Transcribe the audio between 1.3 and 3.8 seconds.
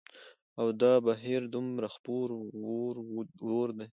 دومره خپور وور